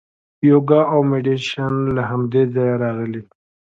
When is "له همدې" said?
1.95-2.43